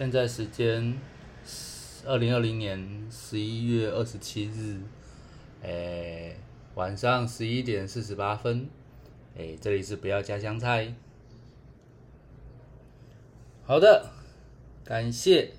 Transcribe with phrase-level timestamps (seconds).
[0.00, 0.98] 现在时间
[2.06, 4.80] 二零二零年十一月二十七日，
[5.60, 6.38] 诶、
[6.74, 8.66] 晚上十一点四十八分，
[9.36, 10.94] 诶、这里是不要加香菜。
[13.62, 14.10] 好的，
[14.82, 15.50] 感谢，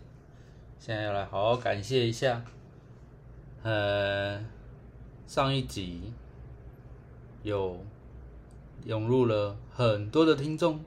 [0.79, 2.43] 现在要来好好感谢一下，
[3.61, 4.43] 呃，
[5.27, 6.11] 上一集
[7.43, 7.85] 有
[8.85, 10.79] 涌入了很多的听众。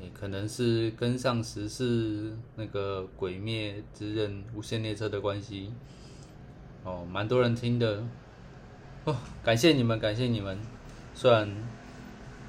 [0.00, 5.72] 也可能是跟上时事那个《鬼灭之刃》无限列车的关系，
[6.84, 8.04] 哦，蛮多人听的，
[9.04, 10.58] 哦，感谢你们，感谢你们。
[11.14, 11.50] 虽然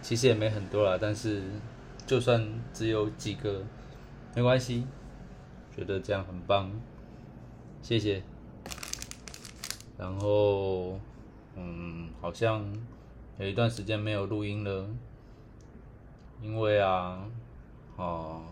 [0.01, 1.41] 其实也没很多啦，但是
[2.05, 3.63] 就算只有几个，
[4.35, 4.85] 没关系，
[5.75, 6.69] 觉得这样很棒，
[7.81, 8.21] 谢谢。
[9.97, 10.99] 然后，
[11.55, 12.65] 嗯，好像
[13.39, 14.87] 有一段时间没有录音了。
[16.39, 17.27] 因为啊，
[17.97, 18.43] 哦，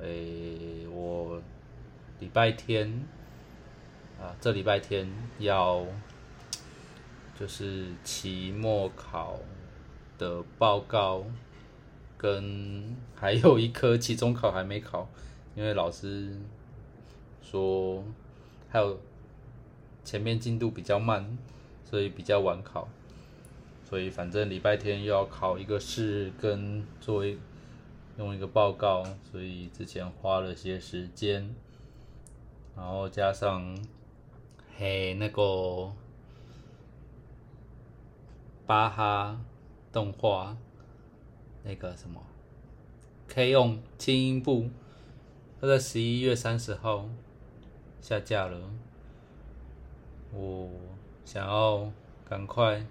[0.00, 1.40] 诶、我
[2.18, 2.90] 礼拜天
[4.18, 5.06] 啊，这礼拜天
[5.38, 5.84] 要
[7.38, 9.38] 就是期末考
[10.16, 11.22] 的报告，
[12.16, 15.06] 跟还有一科期中考还没考，
[15.54, 16.34] 因为老师
[17.42, 18.02] 说
[18.70, 18.98] 还有
[20.02, 21.36] 前面进度比较慢，
[21.84, 22.88] 所以比较晚考。
[23.84, 27.38] 所以反正礼拜天又要考一个试，跟做一
[28.18, 31.54] 用一个报告，所以之前花了些时间，
[32.74, 33.76] 然后加上
[34.76, 35.92] 嘿那个
[38.66, 39.40] 巴哈
[39.92, 40.56] 动画
[41.62, 42.20] 那个什么
[43.28, 44.70] 可以用轻音部，
[45.60, 47.08] 它在十一月三十号
[48.00, 48.70] 下架了，
[50.32, 50.70] 我
[51.24, 51.92] 想要
[52.28, 52.84] 赶快。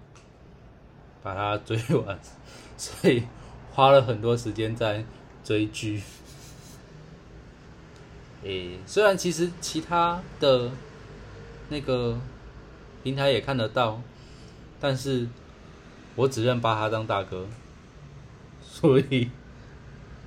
[1.22, 2.16] 把它追完，
[2.78, 3.24] 所以
[3.76, 5.04] 花了很多时间在
[5.44, 6.02] 追剧。
[8.42, 10.70] 诶、虽然其实其他的
[11.68, 12.18] 那个
[13.02, 14.00] 平台也看得到，
[14.80, 15.28] 但是
[16.14, 17.46] 我只认巴哈当大哥，
[18.62, 19.30] 所以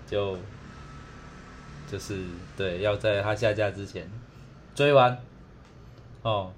[0.06, 0.38] 就
[1.92, 2.24] 就是
[2.56, 4.08] 对，要在他下架之前
[4.76, 5.20] 追完。
[6.22, 6.54] 哦，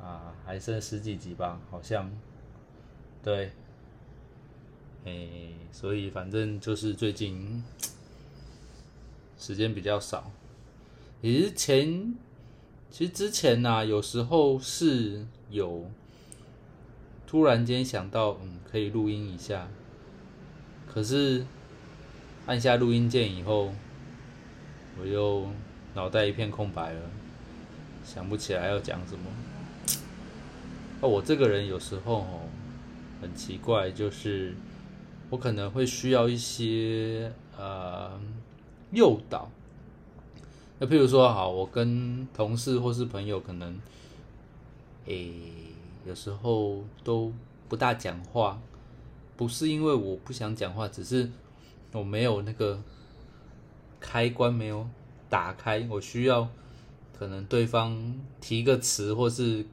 [0.00, 2.08] 啊，还剩十几集吧，好像。
[3.24, 3.50] 对，
[5.04, 7.62] 诶、所以反正就是最近
[9.38, 10.30] 时间比较少，
[11.20, 12.14] 也是前，
[12.90, 15.90] 其实之前呐、有时候是有
[17.26, 19.68] 突然间想到，嗯，可以录音一下，
[20.86, 21.44] 可是
[22.46, 23.74] 按下录音键以后，
[24.98, 25.48] 我又
[25.94, 27.10] 脑袋一片空白了，
[28.04, 29.24] 想不起来要讲什么。
[31.00, 32.40] 哦，我这个人有时候哦。
[33.20, 34.54] 很奇怪，就是
[35.30, 38.20] 我可能会需要一些呃
[38.92, 39.48] 诱导。
[40.78, 43.80] 那譬如说，好，我跟同事或是朋友可能，
[45.06, 45.32] 诶、
[46.06, 47.32] 有时候都
[47.68, 48.60] 不大讲话，
[49.36, 51.30] 不是因为我不想讲话，只是
[51.92, 52.80] 我没有那个
[54.00, 54.86] 开关没有
[55.28, 56.48] 打开，我需要
[57.18, 59.64] 可能对方提个词，或是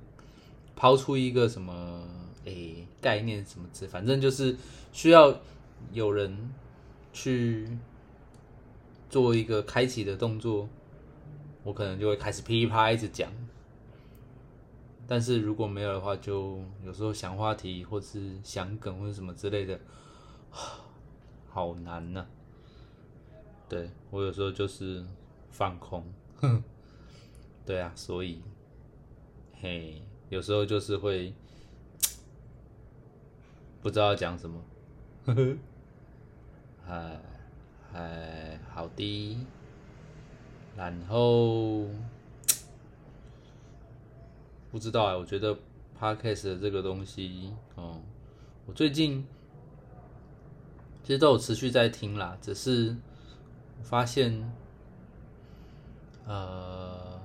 [0.76, 2.04] 抛出一个什么。
[2.46, 4.56] 诶，概念什么字，反正就是
[4.94, 5.42] 需要
[5.92, 6.54] 有人
[7.12, 7.68] 去
[9.10, 10.70] 做一个开启的动作，
[11.64, 13.32] 我可能就会开始噼啪一直讲。
[15.08, 19.78] 但是如果没有的话，就有时候想话题或是想梗或者什么之类的，
[21.50, 22.26] 好难呐、
[23.68, 25.04] 对我有时候就是
[25.50, 26.06] 放空，
[26.38, 26.64] 哼，
[27.66, 28.42] 对啊，所以，
[29.60, 31.34] 嘿，有时候就是会。
[33.82, 34.62] 不知道讲什么，
[35.26, 35.58] 呵呵，
[36.88, 37.20] 哎
[37.94, 39.38] 哎，好的，
[40.78, 41.88] 然后
[44.72, 45.58] 不知道哎，我觉得
[46.00, 48.00] podcast 的这个东西，哦，
[48.68, 49.26] 我最近
[51.04, 52.96] 其实都有持续在听啦，只是
[53.82, 54.54] 发现，
[56.28, 57.20] 呃，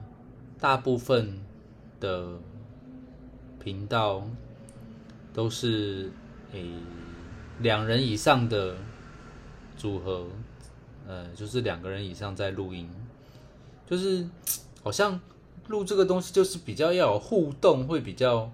[0.58, 1.38] 大部分
[2.00, 2.38] 的
[3.61, 4.26] 频道
[5.35, 6.11] 都是。
[6.52, 6.64] 诶，
[7.60, 8.76] 两人以上的
[9.76, 10.26] 组合，
[11.06, 12.88] 呃，就是两个人以上在录音，
[13.87, 14.26] 就是
[14.82, 15.20] 好像
[15.69, 18.50] 录这个东西就是比较要有互动，会比较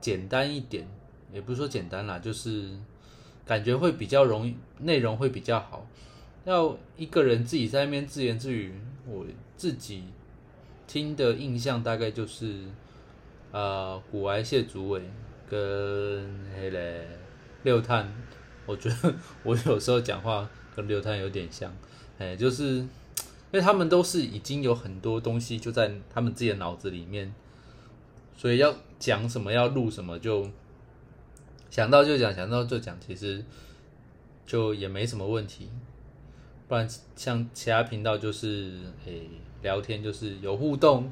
[0.00, 0.86] 简单一点，
[1.32, 2.68] 也不是说简单啦，就是
[3.46, 5.86] 感觉会比较容易，内容会比较好。
[6.44, 8.74] 要一个人自己在那边自言自语，
[9.06, 9.24] 我
[9.56, 10.04] 自己
[10.86, 12.64] 听的印象大概就是，
[13.52, 15.02] 呃，古癌谢主伟。
[15.50, 17.06] 跟黑嘞
[17.62, 18.12] 六探，
[18.66, 21.74] 我觉得 我有时候讲话跟六探有点像，
[22.18, 22.88] 哎，就是因
[23.52, 27.34] 为他们都是已经有很多东西就在他们自己的脑子里面，
[28.36, 30.48] 所以要讲什么要录什么就
[31.70, 33.44] 想到就讲，想到就讲，其实
[34.46, 35.70] 就也没什么问题。
[36.68, 36.86] 不然
[37.16, 38.72] 像其他频道就是
[39.06, 39.28] 诶
[39.62, 41.10] 聊天就是有互动，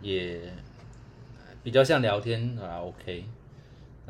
[0.00, 0.50] 也
[1.62, 3.26] 比较像聊天啊 OK，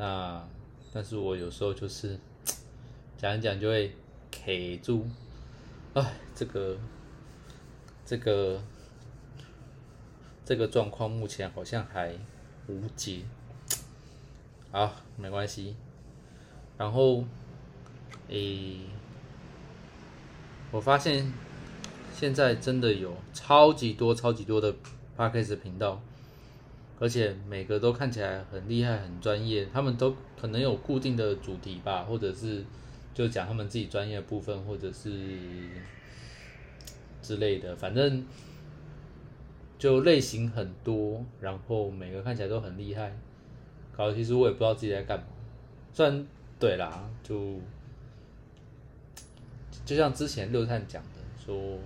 [0.03, 0.45] 那
[0.91, 2.19] 但是我有时候就是
[3.17, 3.95] 讲一讲就会。
[4.35, 4.51] 卡
[4.81, 5.05] 住，
[5.93, 6.03] 哎，
[6.33, 6.75] 这个，
[8.03, 8.59] 这个，
[10.43, 12.13] 这个状况目前好像还
[12.67, 13.21] 无解。
[14.71, 15.75] 好，没关系。
[16.79, 17.23] 然后，
[18.27, 18.79] 诶，
[20.71, 21.31] 我发现
[22.11, 24.73] 现在真的有超级多、超级多的
[25.15, 26.01] podcast 频道，
[27.03, 29.67] 而且每个都看起来很厉害、很专业。
[29.73, 32.63] 他们都可能有固定的主题吧，或者是。
[33.15, 35.11] 就讲他们自己专业部分，或者是
[37.21, 38.25] 之类的，反正
[39.77, 43.15] 就类型很多，然后每个看起来都很厉害。
[43.95, 45.25] 搞得其实我也不知道自己在干嘛。
[45.93, 46.25] 虽然
[46.59, 47.59] 对啦，就
[49.85, 51.77] 就像之前六探讲的，说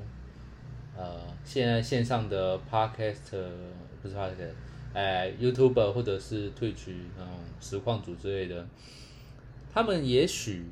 [0.95, 3.49] 呃，现在线上的 podcast
[4.01, 4.53] 不是 podcast，
[4.97, 8.67] 哎，YouTube 或者是退群那种实况组之类的，
[9.71, 10.65] 他们也许。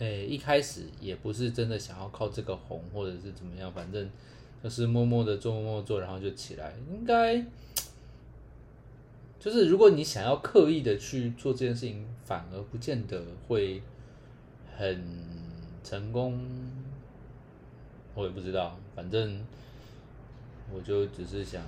[0.00, 4.08] 诶，一开始也不是真的想要靠这个红，或者是怎么样，反正
[4.62, 6.72] 就是默默的做，默默做，然后就起来。
[6.88, 7.44] 应该
[9.40, 13.82] 就是如果你想要刻意的去做这件事情，反而不见得会
[14.76, 15.04] 很
[15.82, 16.38] 成功。
[18.14, 19.44] 我也不知道，反正
[20.72, 21.62] 我就只是想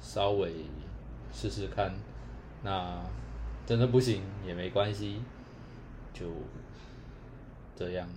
[0.00, 0.52] 稍微
[1.32, 1.94] 试试看。
[2.62, 3.02] 那
[3.66, 5.22] 真的不行也没关系，
[6.12, 6.26] 就。
[7.76, 8.08] 这样，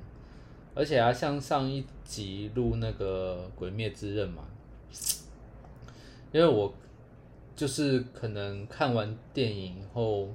[0.73, 4.43] 而且啊，像上一集录那个《鬼灭之刃》嘛，
[6.31, 6.73] 因为我
[7.55, 10.33] 就是可能看完电影后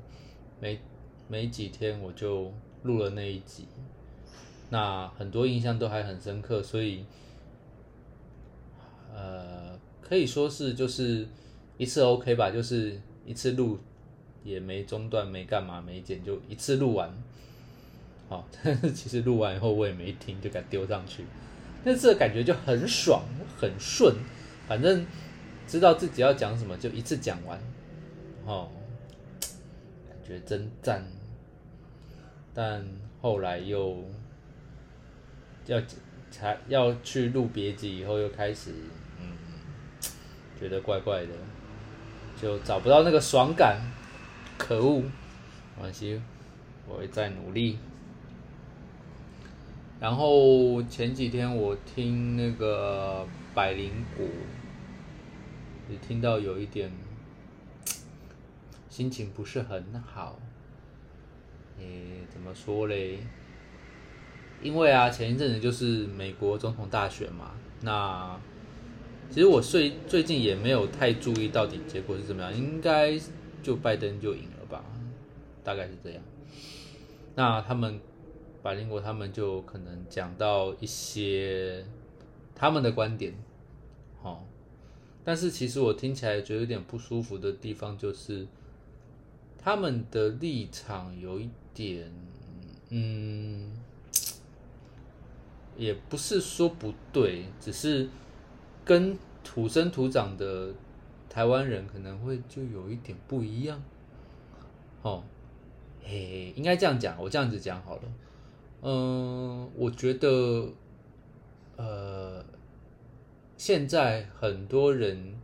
[0.60, 0.80] 没
[1.26, 2.52] 没几天，我就
[2.84, 3.66] 录了那一集，
[4.70, 7.04] 那很多印象都还很深刻，所以
[9.16, 11.26] 呃，可以说是就是
[11.78, 13.78] 一次 OK 吧，就是一次录
[14.44, 17.10] 也没中断，没干嘛，没剪，就一次录完。
[18.28, 21.24] 好，但 是其实录完以后我也没听，就给丢上去。
[21.82, 23.22] 那这个感觉就很爽，
[23.58, 24.14] 很顺，
[24.68, 25.06] 反正
[25.66, 27.58] 知道自己要讲什么就一次讲完，
[28.44, 28.68] 哦，
[30.08, 31.02] 感觉真赞。
[32.52, 32.84] 但
[33.22, 34.04] 后来又
[35.66, 35.80] 要
[36.30, 38.72] 才要去录别集以后，又开始，
[40.58, 41.32] 觉得怪怪的，
[42.40, 43.80] 就找不到那个爽感，
[44.56, 45.00] 可恶！
[45.00, 46.20] 没关系，
[46.88, 47.78] 我会再努力。
[49.98, 54.26] 然后前几天我听那个百灵果，
[55.90, 56.90] 也听到有一点
[58.88, 60.38] 心情不是很好。
[61.78, 63.18] 诶，怎么说嘞？
[64.62, 67.50] 因为啊，前一阵子就是美国总统大选嘛。
[67.82, 68.38] 那
[69.30, 73.18] 其实我最最近也没有太注意到底结果是怎么样，应该
[73.62, 74.84] 就拜登就赢了吧，
[75.62, 76.22] 大概是这样。
[77.34, 78.00] 那他们。
[78.62, 81.84] 百灵果他们就可能讲到一些
[82.52, 83.32] 他们的观点，
[84.20, 84.44] 好，
[85.22, 88.44] 但是其实我听起来觉得有点不舒服的地方就是，
[89.56, 92.10] 他们的立场有一点，
[92.88, 93.70] 嗯，
[95.76, 98.08] 也不是说不对，只是
[98.86, 100.72] 跟土生土长的
[101.28, 103.82] 台湾人可能会就有一点不一样，
[105.02, 105.22] 哦，
[106.02, 108.02] 嘿，应该这样讲，我这样子讲好了。
[108.82, 110.68] 嗯，我觉得，
[111.76, 112.44] 呃，
[113.56, 115.34] 现在很多人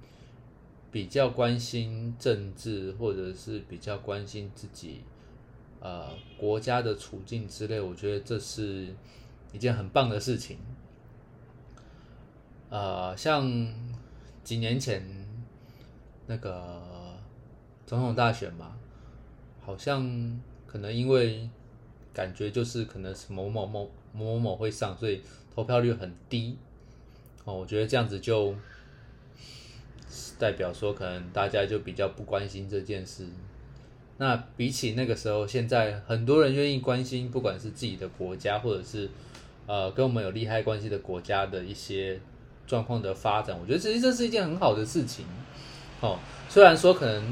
[0.93, 5.01] 比较关心政治，或者是比较关心自己
[5.81, 8.95] 呃国家的处境之类，我觉得这是
[9.53, 10.59] 一件很棒的事情。
[12.73, 13.49] 呃，像
[14.43, 15.05] 几年前
[16.27, 16.83] 那个
[17.87, 18.73] 总统大选嘛，
[19.61, 21.49] 好像可能因为。
[22.15, 25.23] 感觉就是可能是某某某某某某会上，所以
[25.55, 26.59] 投票率很低
[27.47, 27.55] 哦。
[27.55, 28.55] 我觉得这样子就
[30.39, 33.27] 代表说，可能大家就比较不关心这件事。
[34.19, 39.09] 那比起那个时候，现在很多人愿意关心，不管是自己的国家，或者是
[39.67, 42.21] 呃跟我们有利害关系的国家的一些
[42.67, 45.25] 状况的发展，我觉得其实这是一件很好的事情。
[46.01, 47.23] 哦，虽然说可能。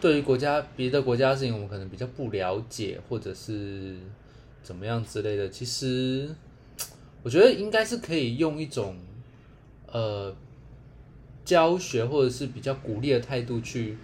[0.00, 3.98] 对于国家别的国家的事情，我们可能比较不了解，或者是
[4.62, 6.26] 怎么样之类的，其实
[7.22, 8.96] 我觉得应该是可以用一种
[9.92, 10.34] 呃
[11.44, 13.98] 教学或者是比较鼓励的态度去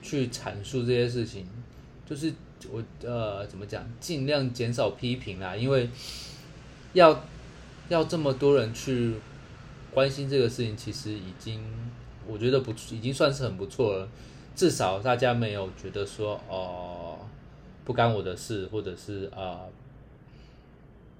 [0.00, 1.46] 去阐述这些事情，
[2.08, 2.32] 就是
[2.70, 5.90] 我呃怎么讲，尽量减少批评啦，因为
[6.94, 7.22] 要
[7.90, 9.12] 要这么多人去
[9.98, 11.60] 关心这个事情，其实已经
[12.24, 14.08] 我觉得不已经算是很不错了，
[14.54, 17.18] 至少大家没有觉得说哦。
[17.84, 19.60] 不干我的事，或者是啊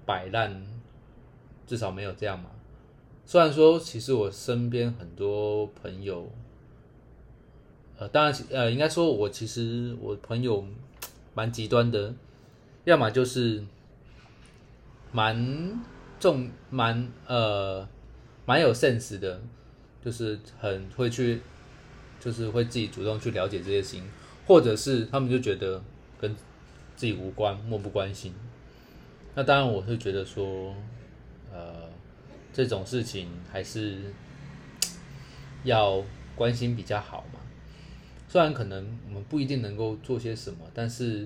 [0.05, 0.63] 摆烂，
[1.65, 2.51] 至少没有这样嘛。
[3.25, 6.29] 虽然说，其实我身边很多朋友，
[7.97, 10.63] 呃，当然，呃，应该说，我其实我朋友
[11.33, 12.13] 蛮极端的，
[12.83, 13.65] 要么就是
[15.11, 15.81] 蛮
[16.19, 17.89] 重、蛮呃
[18.49, 19.39] 蛮有 sense 的，
[20.03, 21.39] 就是很会去，
[22.19, 24.03] 就是会自己主动去了解这些事情，
[24.47, 25.83] 或者是他们就觉得
[26.19, 26.35] 跟。
[26.99, 28.33] 自己无关，漠不关心。
[29.33, 30.75] 那当然，我是觉得说，
[31.49, 31.89] 呃，
[32.51, 34.13] 这种事情还是
[35.63, 36.03] 要
[36.35, 37.39] 关心比较好嘛。
[38.27, 41.25] 虽然可能我们不一定能够做些什么，但是，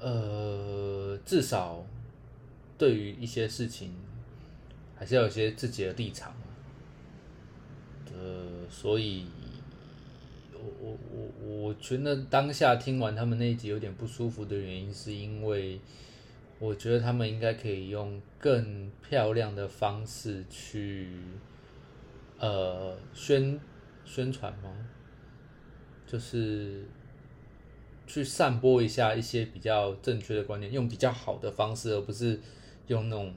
[0.00, 1.84] 呃，至少
[2.78, 3.92] 对于一些事情，
[4.98, 6.34] 还是要有些自己的立场。
[8.12, 9.26] 呃，所以。
[10.60, 15.80] 我我我我觉得当下听完他们那一集有点不舒服的原因，是因为
[16.58, 21.12] 我觉得他们应该可以用更漂亮的方式去
[22.40, 23.58] 呃宣
[24.04, 24.68] 宣传吗？
[26.04, 26.84] 就是
[28.08, 32.38] 去散播一下一些比较正确的观念，用比较好的方式，而不是
[32.88, 33.32] 用那种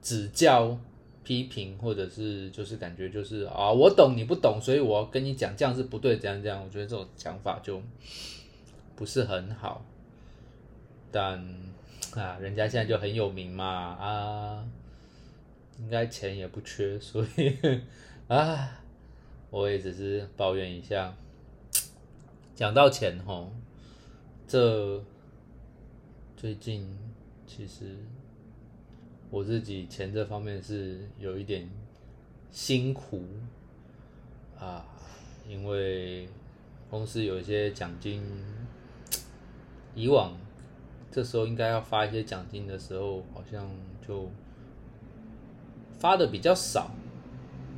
[0.00, 0.78] 指教。
[1.26, 7.82] 批评或者是就是感觉就是啊，我懂你不懂，所以我跟你讲，这样是不对，这样这样，我觉得这种想法就
[8.94, 9.84] 不是很好。
[11.10, 11.36] 但
[12.14, 14.64] 啊，人家现在就很有名嘛，啊，
[15.80, 17.58] 应该钱也不缺，所以
[18.28, 18.78] 啊，
[19.50, 21.12] 我也只是抱怨一下。
[22.54, 23.50] 讲到钱吼，
[24.46, 25.02] 这
[26.36, 26.96] 最近
[27.48, 27.96] 其实。
[29.28, 31.68] 我自己钱这方面是有一点
[32.50, 33.24] 辛苦
[34.58, 34.86] 啊，
[35.48, 36.28] 因为
[36.88, 38.22] 公司有一些奖金，
[39.94, 40.32] 以往
[41.10, 43.68] 这时候应该要发一些奖金的时候，好像
[44.06, 44.30] 就
[45.98, 46.90] 发的比较少。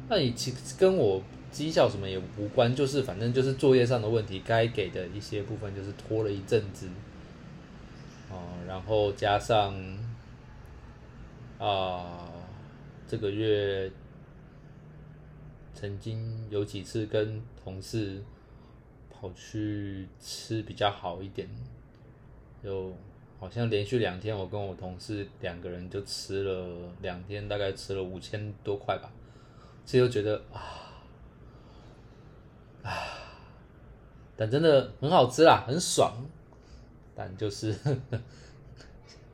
[0.08, 6.88] 那你其跟我绩效什么也无关，就是反正就是作业上的问题，该给的一些部分就是拖了一阵子，
[8.30, 8.36] 哦，
[8.66, 9.74] 然后加上。
[11.58, 12.30] 啊，
[13.08, 13.90] 这个月
[15.74, 18.22] 曾经有几次跟同事
[19.10, 21.48] 跑去吃比较好一点，
[22.62, 22.96] 有
[23.40, 29.10] 好像连续两天，我跟我同事两个人就吃了两天，大概吃了五千多块吧，
[29.84, 30.94] 所以就觉得啊
[32.84, 32.92] 啊，
[34.36, 36.24] 但真的很好吃啦，很爽，
[37.16, 38.20] 但就是呵 呵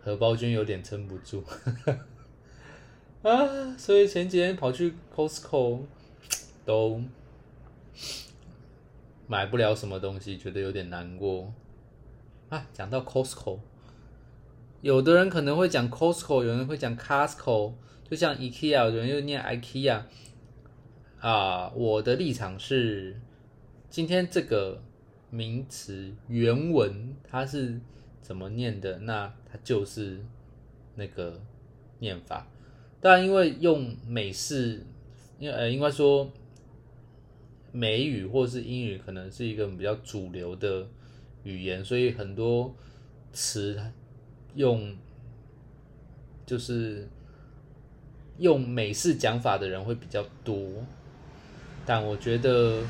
[0.02, 1.42] 荷包君有点撑不住。
[1.42, 1.98] 呵呵
[3.24, 5.80] 啊，所以前几天跑去 Costco
[6.66, 7.02] 都
[9.26, 11.50] 买不了什么东西，觉得有点难过。
[12.50, 13.60] 啊，讲到 Costco，
[14.82, 17.72] 有的人可能会讲 Costco，有人会讲 Costco，
[18.04, 20.02] 就像 IKEA，有人又念 IKEA。
[21.20, 23.18] 啊，我的立场是，
[23.88, 24.82] 今天这个
[25.30, 27.80] 名词原文它是
[28.20, 30.22] 怎么念的，那它就是
[30.96, 31.40] 那个
[32.00, 32.46] 念法。
[33.04, 34.82] 但因为用美式，
[35.38, 36.32] 因为呃，应该说
[37.70, 40.88] 美语或是英语可能是一个比较主流的
[41.42, 42.74] 语言，所以很多
[43.30, 43.78] 词
[44.54, 44.96] 用
[46.46, 47.06] 就是
[48.38, 50.56] 用美式讲法的人会比较多。
[51.84, 52.80] 但我觉得，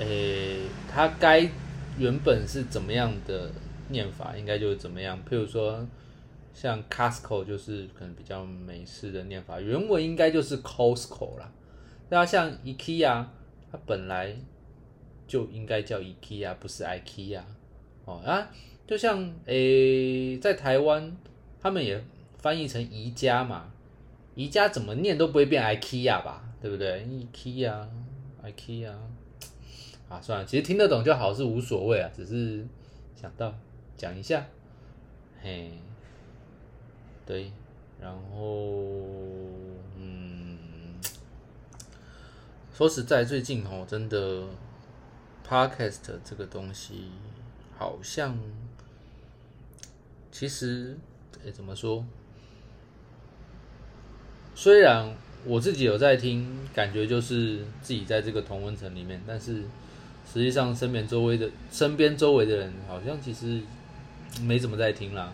[0.00, 1.50] 诶，它该
[1.98, 3.50] 原本是怎么样的
[3.88, 5.18] 念法，应该就是怎么样。
[5.24, 5.88] 譬如说。
[6.60, 11.52] 像 Costco 就是可能比较美式的念法，原文应该就是 Costco 啦。
[12.08, 13.24] 那像 IKEA，
[13.70, 14.34] 它本来
[15.28, 17.42] 就应该叫 IKEA，不是 IKEA
[18.06, 18.50] 哦啊。
[18.88, 21.16] 就像诶，在台湾
[21.60, 22.04] 他们也
[22.38, 23.70] 翻译成宜家嘛，
[24.34, 28.90] 宜家怎么念都不会变 IKEA 吧，对不对？IKEA，IKEA
[30.08, 32.66] 啊，算了，其实听得懂就好，是无所谓啊，只是
[33.14, 33.54] 想到
[33.96, 34.44] 讲一下，
[35.40, 35.70] 嘿。
[37.28, 37.52] 对，
[38.00, 38.96] 然后，
[39.98, 40.56] 嗯，
[42.72, 44.44] 说实在，最近哦，真的
[45.46, 47.10] ，podcast 这个东西
[47.76, 48.34] 好像
[50.32, 50.96] 其实，
[51.44, 52.02] 诶，怎么说？
[54.54, 59.64] 虽然我自己有在听，感觉就是自己在这个同温层里面，但是
[60.24, 63.60] 实际上身边周围的身边周围的人，好像其实
[64.40, 65.30] 没怎么在听啦。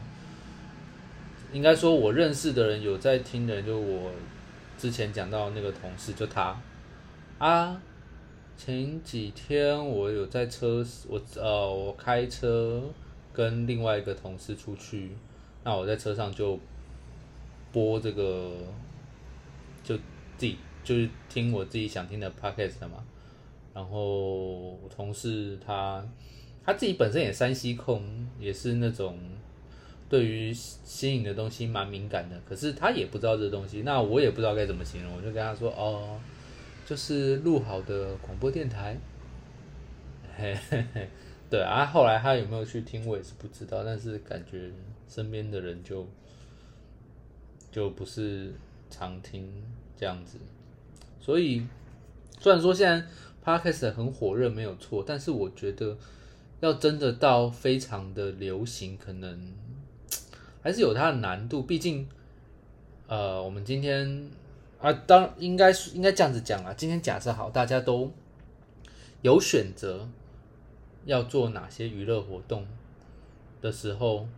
[1.55, 4.11] 应该说，我认识的人有在听的，就我
[4.77, 6.61] 之前讲到那个同事，就他
[7.39, 7.81] 啊。
[8.57, 12.81] 前几天我有在车，我呃，我开车
[13.33, 15.11] 跟另外一个同事出去，
[15.65, 16.57] 那我在车上就
[17.73, 18.53] 播这个，
[19.83, 19.97] 就
[20.37, 23.03] 自己就是听我自己想听的 podcast 嘛。
[23.75, 23.99] 然后
[24.71, 26.07] 我同事他
[26.65, 29.19] 他自己本身也山西控，也是那种
[30.15, 36.21] 对于新颖的东西蛮敏感的，可是他也不知道这东西，那我也不知道该怎么形容，我就跟他说哦。
[36.87, 38.95] 就是录好的广播电台，
[40.37, 41.09] 嘿嘿嘿，
[41.49, 43.83] 对啊，后来他有没有去听，我也是不知道。
[43.83, 44.71] 但是感觉
[45.09, 46.07] 身边的人就
[47.73, 48.53] 就不是
[48.91, 49.51] 常听
[49.97, 50.37] 这样子，
[51.19, 51.67] 所以
[52.39, 53.07] 虽然说现在
[53.43, 55.97] podcast 很火热没有错，但是我觉得
[56.61, 59.55] 要真的到非常的流行，可能
[60.65, 61.63] 还是有它的难度。
[61.63, 62.09] 毕竟，
[63.07, 64.29] 呃，我们今天。
[64.81, 66.75] 啊，当应该应该这样子讲啊。
[66.77, 68.13] 今天假设好，大家都
[69.23, 70.07] 有选择
[71.07, 72.67] 要做哪些娱乐活动
[73.63, 74.29] 的时候，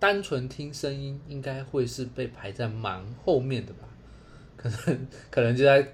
[0.00, 3.86] 单纯听声音应该会是被排在蛮后面的吧？
[4.56, 5.92] 可能可能就在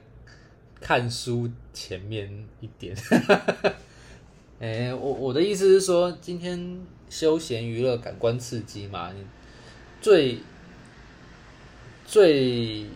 [0.81, 2.97] 看书前面一点。
[4.61, 6.81] 哎，我我的意思是说，今天
[7.11, 9.23] 休闲娱乐、感官刺激嘛，你
[10.01, 10.39] 最
[12.07, 12.87] 最。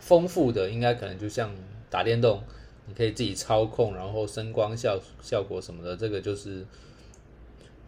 [0.00, 1.54] 丰富的应该可能就像
[1.90, 2.42] 打电动，
[2.86, 6.64] 你可以自己操控，然后声光效效果什么的，这个就是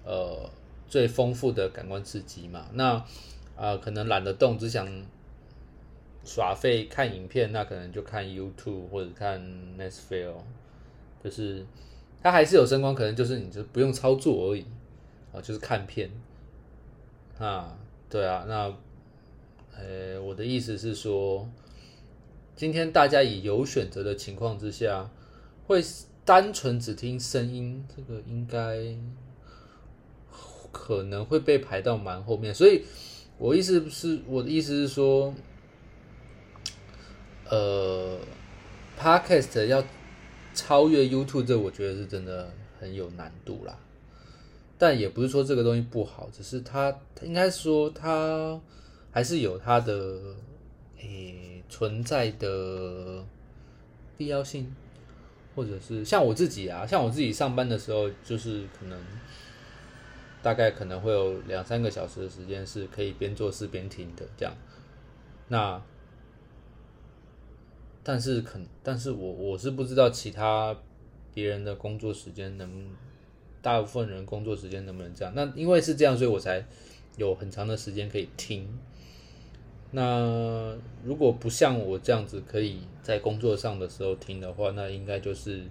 [0.04, 0.50] 呃
[0.86, 2.66] 最丰富的感官刺激嘛。
[2.74, 3.02] 那
[3.56, 4.86] 啊可能懒得动，只想
[6.26, 9.40] 耍废看影片，那可能就看 YouTube 或者看
[9.78, 10.34] Netflix，
[11.24, 11.64] 就是
[12.22, 14.66] 它还是有声光，可能就是你就不用操作而已
[15.32, 16.10] 啊，就是看片
[17.38, 17.76] 啊，
[18.08, 18.74] 对啊，那
[19.76, 21.48] 呃我的意思是说。
[22.56, 25.10] 今天大家以有选择的情况之下，
[25.66, 25.82] 会
[26.26, 28.76] 单纯只听声音，这个应该
[30.70, 32.54] 可能会被排到蛮后面。
[32.54, 32.84] 所以，
[33.38, 35.34] 我意思是，我的意思是说，
[37.48, 38.18] 呃
[38.98, 39.82] ，Podcast 要
[40.52, 43.78] 超越 YouTube，这我觉得是真的很有难度啦。
[44.80, 48.60] 但也不是说这个东西不好，只是它应该说它
[49.12, 50.34] 还是有它的
[50.98, 51.46] 诶。
[51.70, 53.24] 存在的
[54.18, 54.74] 必要性，
[55.54, 59.00] 或者是像我自己啊，像我自己上班的时候，就是可能
[60.42, 64.52] 大概可能会有两三个小时的时间是可以边做事边听的这样。
[65.46, 65.80] 那
[68.02, 70.76] 但是肯，但是我我是不知道其他
[71.32, 72.68] 别人的工作时间能，
[73.62, 75.32] 大部分人工作时间能不能这样？
[75.34, 76.64] 那因为是这样，所以我才
[77.16, 78.66] 有很长的时间可以听。
[79.92, 85.62] 那如果不像我这样子可以在工作上的时候听的话，那应该就是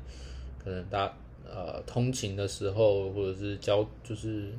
[0.64, 1.14] 可能大
[1.50, 4.52] 呃通勤的时候，或者是交就是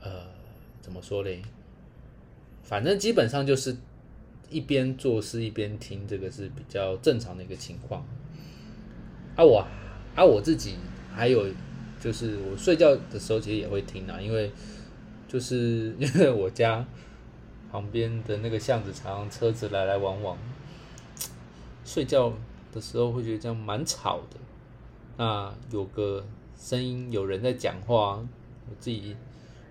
[0.00, 0.26] 呃
[0.80, 1.42] 怎么说嘞？
[2.62, 3.76] 反正基本上就是
[4.48, 8.04] 一边做事一边听，这个是比较正常的一个情况。
[9.36, 9.58] 啊我
[10.14, 10.76] 啊我自己
[11.12, 11.46] 还有
[12.06, 14.50] 就是我睡觉的时候其实也会听啊，因为
[15.26, 16.86] 就是 因为我家。
[17.68, 20.38] 旁边的那个巷子，常常车子来来往往，
[21.84, 22.32] 睡觉
[22.72, 24.38] 的时候会觉得这样蛮吵的。
[25.18, 26.24] 那有个
[26.56, 28.24] 声音，有人在讲话，
[28.70, 29.16] 我自己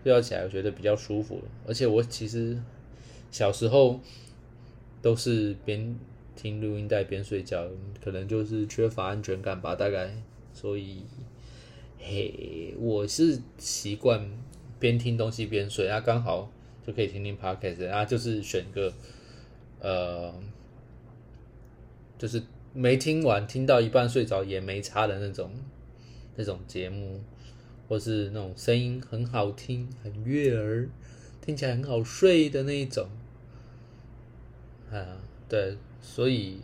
[0.04, 1.42] 睡觉起来我觉得比较舒服。
[1.66, 2.62] 而且我其实
[3.32, 4.00] 小时候
[5.02, 5.98] 都是边
[6.36, 7.66] 听录音带边睡觉，
[8.04, 10.12] 可能就是缺乏安全感吧，大概。
[10.54, 11.02] 所以，
[12.08, 14.30] 嘿，我是习惯
[14.80, 16.52] 边听东西边睡啊，刚好。
[16.86, 18.94] 就可以听听 podcast 啊，就是选个，
[19.80, 20.32] 呃，
[22.16, 25.50] 就是没听完，听到一半睡着也没差的那种，
[26.36, 27.20] 那种节目，
[27.88, 30.88] 或是那种声音很好听、很悦耳，
[31.42, 33.10] 听起来很好睡的那一种，
[34.92, 35.18] 啊，
[35.50, 36.60] 对，所以，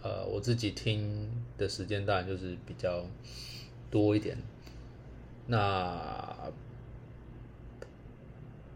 [0.00, 3.04] 呃，我自己听的时间当然就是比较
[3.90, 4.36] 多一点，
[5.46, 6.52] 那。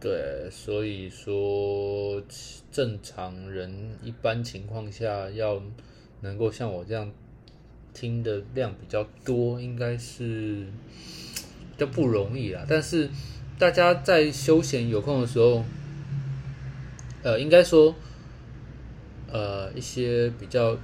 [0.01, 2.23] 对，所以说
[2.71, 5.63] 正常人一般情况下要
[6.21, 7.11] 能够像我这样
[7.95, 10.67] 听的量比较多，应该是
[11.71, 12.67] 比较不容易啦。
[12.69, 13.09] 但是
[13.59, 15.65] 大家在休闲有空的时候，
[17.23, 17.95] 呃，应该说，
[19.33, 20.77] 呃，一些比较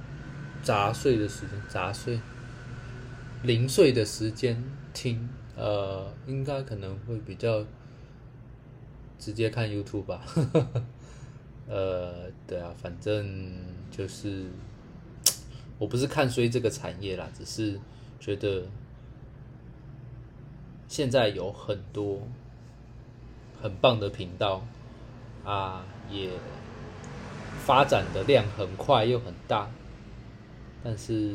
[0.63, 2.19] 杂碎的时间，杂碎、
[3.43, 7.65] 零碎的时间听，呃，应该可能会比较
[9.17, 10.23] 直接看 YouTube 吧。
[11.67, 13.51] 呃，对啊，反正
[13.89, 14.45] 就是，
[15.79, 17.79] 我不是看衰这个产业啦，只是
[18.19, 18.63] 觉得
[20.87, 22.27] 现在有很多
[23.61, 24.65] 很棒的频道
[25.45, 26.29] 啊，也
[27.65, 29.71] 发展的量很快又很大，
[30.83, 31.31] 但是，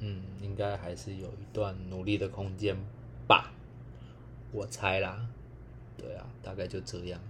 [0.00, 2.76] 嗯，应该还是有一段努力的空间
[3.26, 3.52] 吧，
[4.52, 5.26] 我猜啦，
[5.96, 7.20] 对啊，大概就这样。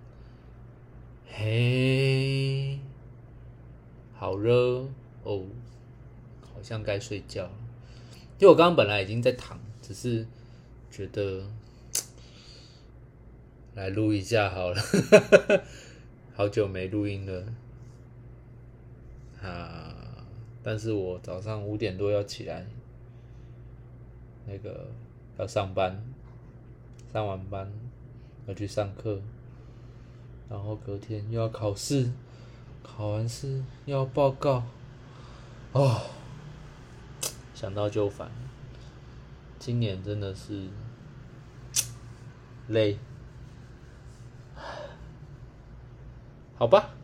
[1.26, 2.78] 嘿，
[4.14, 4.86] 好热
[5.22, 5.44] 哦，
[6.42, 7.52] 好像该睡觉了。
[8.38, 10.26] 因为我刚刚本来已经在躺，只是
[10.90, 11.44] 觉得
[13.74, 14.80] 来录一下好了，
[16.34, 17.52] 好久没录音了
[19.42, 19.97] 啊！
[20.62, 22.66] 但是我早上五点多要起来，
[24.46, 24.88] 那个
[25.38, 26.02] 要上班，
[27.12, 27.72] 上完班
[28.46, 29.20] 要去上课。
[30.50, 32.10] 然后隔天又要考试，
[32.82, 34.62] 考完试又要报告，
[35.72, 36.00] 哦，
[37.54, 38.30] 想到就烦。
[39.58, 40.68] 今年真的是
[42.68, 42.96] 累，
[46.56, 46.94] 好吧，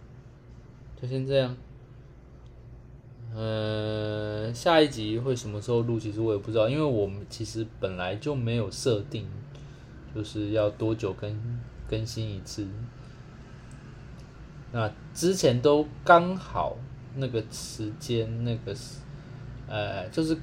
[1.01, 1.55] 就先这样。
[3.35, 5.99] 呃，下一集会什么时候录？
[5.99, 9.27] 其实我也不知道，因为我们其实本来就没有设定，
[10.15, 12.65] 就是要多久更更新一次。
[14.71, 16.77] 那之前都刚好
[17.17, 18.73] 那个时间，那个
[19.67, 20.37] 呃，就是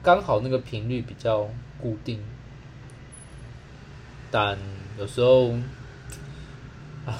[0.00, 1.48] 刚好那个频率比较
[1.80, 2.20] 固定，
[4.30, 4.56] 但
[4.96, 5.50] 有时候
[7.04, 7.18] 啊，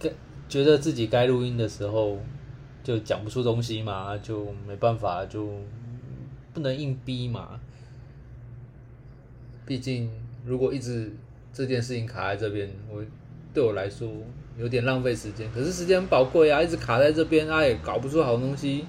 [0.00, 0.10] 该
[0.48, 2.18] 觉得自己该录音的时候，
[2.84, 5.48] 就讲不出东西嘛，就没办法，就
[6.52, 7.58] 不能硬逼嘛。
[9.66, 10.08] 毕竟
[10.44, 11.12] 如果一直
[11.52, 13.04] 这件事情卡在这边，我。
[13.54, 14.10] 对我来说
[14.58, 18.84] 有点浪费时间，可是时间很宝贵啊，一直卡在这边，啊也搞不出好东西，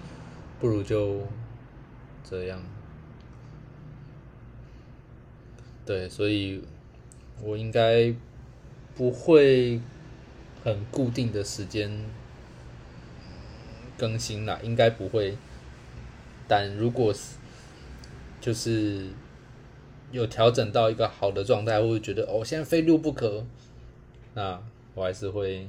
[0.60, 1.21] 不如就
[2.23, 2.60] 这样。
[5.86, 6.63] 对，所以
[7.43, 8.12] 我应该
[8.95, 9.79] 不会
[10.63, 11.91] 很固定的时间
[13.97, 15.38] 更新啦，应该不会。
[16.47, 17.38] 但如果是
[18.39, 19.08] 就是
[20.12, 23.45] 有调整到一个好的状态，我会觉得哦，现在非录不可。
[24.34, 24.62] 那
[24.93, 25.67] 我还是会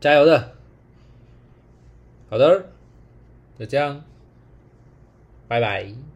[0.00, 0.54] 加油的。
[2.30, 2.66] 好的，
[3.58, 4.02] 就这样，
[5.48, 6.11] 拜拜。